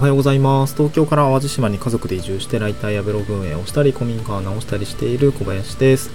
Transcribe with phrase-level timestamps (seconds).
[0.00, 0.74] おはようございます。
[0.76, 6.08] 東京から淡路島に家族で移住してライターやブログ運営をしたり古民家を直したりしている小林です。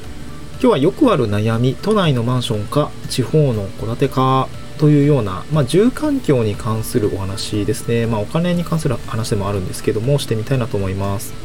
[0.53, 4.47] 今日はよくある悩み都内のマンションか地方の戸建てか
[4.79, 11.35] というような、まあ、住環境に関するお話ですね、まあ、お金に関する話でもあるんですけどもしてみたいなと思います。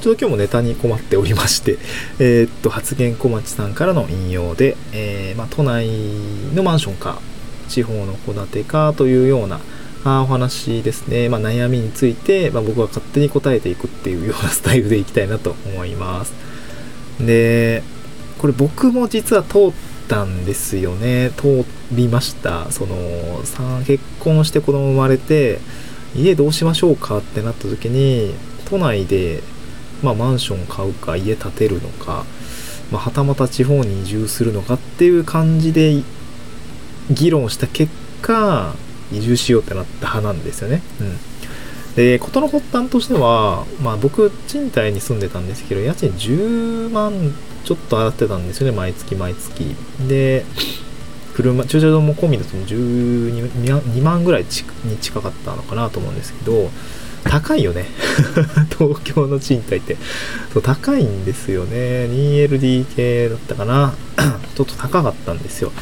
[0.00, 1.78] ちょっと今日もネタに困っておりまして、
[2.18, 5.88] えー、っと発言小町さんからの引用で、えー、まあ、都内
[6.52, 7.20] のマンションか
[7.68, 9.60] 地方の戸建てかというような
[10.04, 16.32] あお話ですね、まあ、悩みについて、まあ、僕は勝手に答えていくっていうようなスタイルでいきたいなと思います。
[17.20, 17.82] で
[18.38, 19.72] これ僕も実は通っ
[20.08, 21.30] たんですよね。
[21.36, 22.70] 通りました。
[22.70, 25.58] そのさ結婚して子供生まれて
[26.16, 29.42] 家どうしましょうかってなった時に都内で、
[30.02, 32.24] まあ、マンション買うか家建てるのか、
[32.90, 36.02] まあ、はたまた地方に移住するのかっていう感じで
[37.10, 38.74] 議論した結果
[39.12, 40.82] 移住しようってなった派なんですよね。
[41.00, 41.16] うん。
[41.96, 49.76] で、事の発端としては、まあ僕、賃貸に住んでたんですけど、家賃10万ちょっと払ってたんですよね、毎月毎月。
[50.08, 50.44] で、
[51.34, 54.44] 車、駐車場も込みだと12万ぐらい
[54.84, 56.70] に近かったのかなと思うんですけど、
[57.24, 57.86] 高いよね。
[58.78, 59.96] 東京の賃貸って。
[60.52, 62.06] そう、高いんですよね。
[62.06, 63.94] 2LDK だったかな。
[64.56, 65.72] ちょっと高かったんですよ。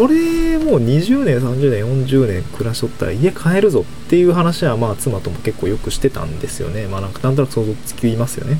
[0.00, 6.86] これもう20年30年40年暮らしとったら家買えるぞっていう話はまあ妻とも結構よくしてたんですよね。
[6.86, 8.56] まあなんかなんとなく想像つきますよね。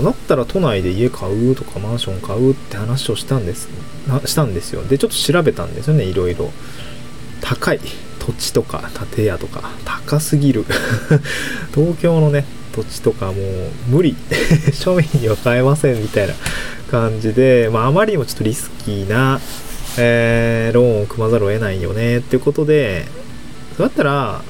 [0.00, 3.68] だったら都内で家買うとかマンション買うって話をしたんです
[4.26, 4.84] したんですよ。
[4.84, 6.52] でちょっと調べたんですよねいろいろ。
[7.40, 7.80] 高い
[8.20, 9.72] 土地とか建屋とか。
[9.84, 10.64] 高すぎる。
[11.74, 12.44] 東京のね
[12.76, 13.36] 土地とかもう
[13.88, 14.14] 無理。
[14.70, 16.34] 庶民には買えませんみたいな
[16.92, 19.40] 感じで、まあ、あまりにもちょっとリスキーな
[19.98, 23.06] えー、ローンを組まざるを得ないよねっていうことで、
[23.76, 24.42] そうだったら、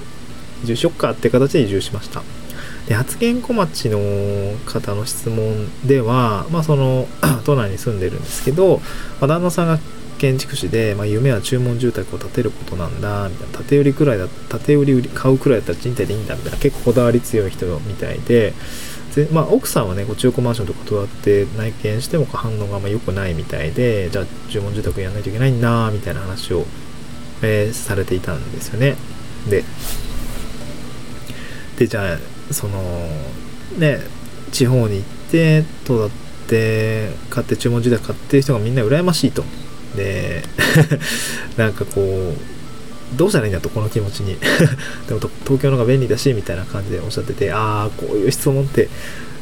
[0.62, 2.22] 移住しよっかって形で移住しました。
[2.86, 3.98] で、発言小町の
[4.66, 7.06] 方の質問では、まあその、
[7.44, 8.78] 都内に住んでるんですけど、
[9.20, 9.78] まあ、旦那さんが
[10.18, 18.54] 建築士で、まあ、夢は注文住宅を建てることなんだ、みたいな、建て売りくらいだ、建て売り買うくらいだったら賃貸でいいんだ、みたいな、結構こだわり強い人みたいで、
[19.26, 26.66] まあ、奥さんはね、中古マンションとかとって内見しても反応があんま良くないみたいで、じゃあ注文住宅やんないといけないんだ、みたいな話を、
[27.42, 28.96] えー、されていたんですよね。
[29.48, 29.64] で、
[31.78, 32.18] で、じゃあ、
[32.52, 32.80] その、
[33.78, 34.00] ね、
[34.52, 36.10] 地方に行って、戸建
[36.48, 39.44] て買って注文住宅買ってる人がみんな羨ましいと。
[39.96, 40.42] で、
[41.56, 42.57] なんかこう、
[43.16, 44.36] どうしたらいいんだと、この気持ちに。
[45.08, 48.88] でも東京の方が便利だし、みたいな感じでおっしゃってて、ああ、こういう質問って、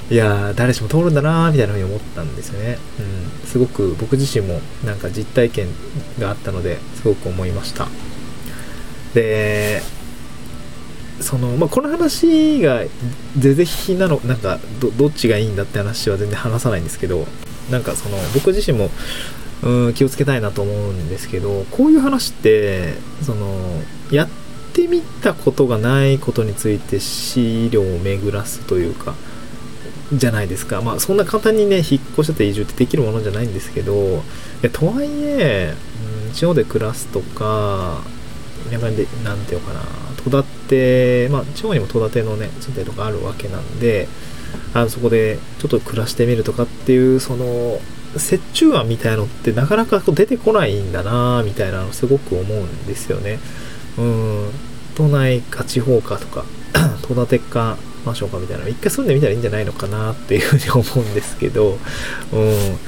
[0.09, 2.78] いや誰しも通るんだなみたいなふうに思ったんですよね。
[3.00, 3.49] うん。
[3.49, 5.66] すごく僕自身もなんか実体験
[6.21, 7.88] があったので、すごく思いました。
[9.15, 9.83] で、
[11.21, 12.83] その、まあ、この話が
[13.38, 17.27] 是々非なの、なんかど、どっちがいいんだって話は全然話さないんですけど、
[17.71, 18.91] なんかその、僕自身も、
[19.62, 23.56] うん気をつけたいなと思うんですけどこういう話ってその
[24.10, 24.28] やっ
[24.75, 29.15] てみたことがないことについて資料を巡らすというか
[30.12, 30.82] じゃないですか。
[30.82, 34.22] まあそんな簡単にね引っ越しって移住ってできるものじゃないんですけど
[34.72, 35.75] とはいえ、
[36.27, 38.03] うん、地方で暮らすとか
[38.71, 39.81] 田舎で何て言うかな
[40.22, 44.06] 戸建てまあ地方にも戸建てのね賃貸とかあるわけなんで
[44.75, 47.81] あのそこでちょっと暮らしてみるとかっていうその
[48.16, 53.38] 折衷案みたいのってなかなかこう出てこないんだなみたいなのすごく思うんですよね。
[53.99, 54.50] うん、
[54.94, 56.44] 都内か地方かとか、
[57.03, 61.78] 戸建てかマンションかみたいなの一回住んでみたらいいんじゃないのかなっていうふうに思うんですけど、
[62.33, 62.78] うん。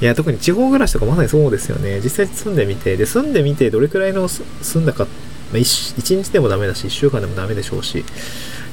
[0.00, 2.00] いや、特に地方暮らしとかまさにそうですよね。
[2.02, 4.44] 実際住んでみて、で、住んでみてどれくらいの住
[4.80, 5.10] んだか、ま
[5.54, 8.04] あ、1, 日でもダメだし、1週間でもダメでしょうし、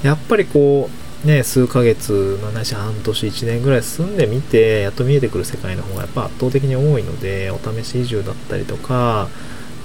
[0.04, 9.28] やっぱりこう、ね、数ヶ月、まあ、ないし半年、1年ぐらい住んでみて、やっと見えてくる世界の方がやっぱ圧倒的に多いので、お試し移住だったりとか、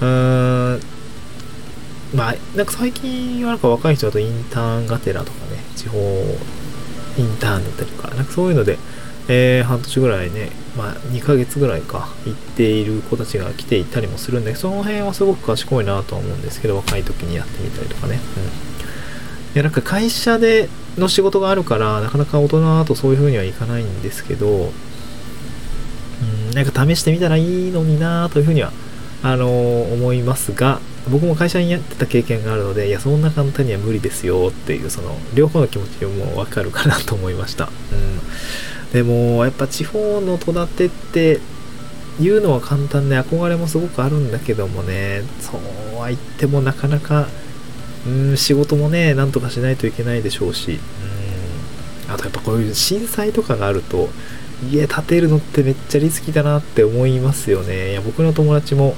[0.01, 0.79] うーん、
[2.13, 5.97] まあ、なんか最近はなんか若い人だとインターンがてらとかね、地方
[7.17, 8.77] インターンだったりとか、なんかそういうので、
[9.27, 18.19] えー、半年ぐらいね、まあ、2ヶ月ぐらいか、行っている子たちが来ていたりもするんで、その辺はすごく賢いなとは思うんですけど、若い時にやってみたりとかね。
[18.37, 18.71] うん
[19.53, 24.71] いやなんか会社での仕事があるからなかなか大人とそういう風にはいかないんですけどう
[26.51, 28.71] んなんか試してみたらいいのになというふうには
[29.23, 30.79] あのー、思いますが
[31.09, 38.19] 僕も会社にやってた経験があるのでいやそんな簡単には無理ですよっていうその両方の気持ちもわかるかなと思いました、うん、
[38.93, 41.39] でもやっぱ地方の戸建てって
[42.19, 47.27] 言うのは簡単で憧れもすごくあるんだけどもねそうは言ってもなかなか
[48.07, 50.79] うん仕事もねなんとかしないといけないでしょうし。
[52.07, 52.13] うん。
[52.13, 54.09] あとやっぱこういう震災とかがあると
[54.69, 57.91] 家建てるのってめっちゃリスキーだなって思いますよね。
[57.91, 58.95] いや僕の友達も、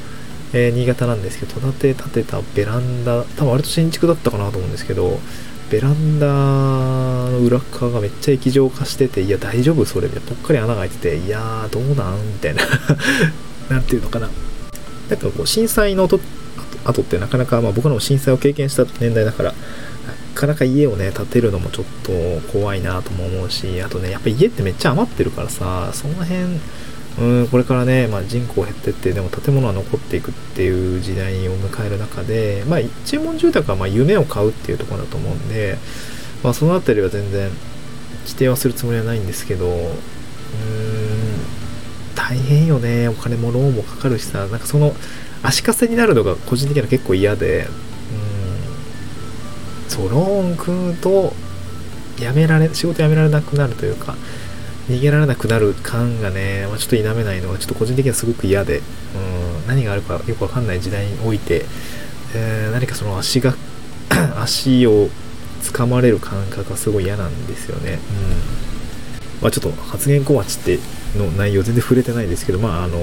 [0.51, 5.19] えー、新潟なんですけど戸建て建てたベランダ多分割と新築だったかなと思うんですけど
[5.73, 12.63] ベランダの裏側がめっちゃ液状化してて、いや、大丈夫それで、ぽっかり穴が開いてて、いやー、どうなんみたいな。
[13.69, 14.29] なんていうのかな。
[15.09, 16.19] なんかこう、震災のと
[16.85, 19.55] 後ってなかなか、まあ僕らも震災を経験した年代だから、な
[20.35, 22.11] かなか家をね、建てるのもちょっと
[22.51, 26.59] 怖いなとも思うし、あとね、やっぱ家ってめっちゃ余ってるからさ、その辺、
[27.19, 35.77] うんこれからね、まあ、人口減ってってでも建物は残っていくっていう時代を迎える中で、まあ、一門住宅はま夢を買うっていうところだと思うんで、
[36.43, 37.51] まあ、その辺りは全然
[38.25, 39.93] 規定はするつもりはないんですけどうん
[42.33, 43.07] 大変よね。
[43.07, 44.47] お金もローンもかかるしさ。
[44.47, 44.93] なんかその
[45.43, 47.59] 足かせになるのが個人的には結構嫌で。
[47.59, 47.61] う
[49.87, 49.87] ん。
[49.87, 51.33] そうローン組むと
[52.19, 54.15] やめられ仕事辞められなくなるというか
[54.89, 58.83] 逃げられなくなる感がね、まあ、ちょっと否めないのがちょっと個人的にはすごく嫌で、うん、
[59.67, 61.65] 何があるかよくわかんない時代において、
[62.35, 63.53] えー、何かその足が
[64.41, 65.09] 足を
[65.61, 67.93] 掴まれる感覚がすごい嫌なんですよね。
[67.93, 67.99] うん。
[69.41, 70.79] まあ、ちょっと発言小町って
[71.15, 72.99] の内容全然触れてないですけど、まああの、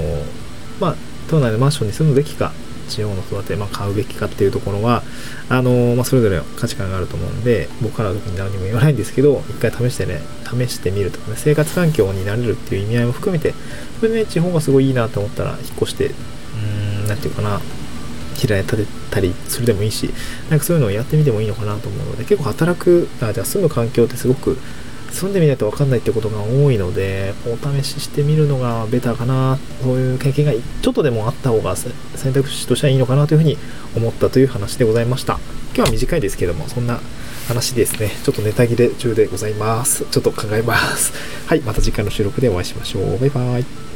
[0.80, 0.94] まあ、
[1.28, 2.52] 都内のマンションに住むべきか、
[2.90, 5.02] 地方の育て、まあ、買うべきかっていうところは、
[5.48, 13.54] あのまあ、それぞれ価値観があると思うんで、僕からは特に何も言わないんですけど、一回試してね、試してみるとかね、生活環境になれるっていう意味合いも含めて、
[14.00, 17.60] それでね、地方がすごいいいなと思ったら、引っ越して、うーん、なんていうかな、
[18.34, 20.10] 平屋建てたりするでもいいし、
[20.48, 24.58] なんかそういうのをやってみてもいいのかなと思うので、結構働く、あじゃあ住む環境ってすごく
[25.12, 33.58] 住んでみないと分かんないってことが多いので、お試ししてみるのがベターかな、そういう経験がちょっとでもあった方が選択肢としてはいいのかなというふうに
[33.96, 35.38] 思ったという話でございました。
[35.74, 37.00] 今日は短いですけども、そんな
[37.48, 38.10] 話ですね。
[38.24, 40.04] ちょっとネタ切れ中でございます。
[40.10, 41.12] ちょっと考えます。
[41.46, 43.18] はい、また次回の収録でお会いしましょう。
[43.18, 43.89] バイバイ。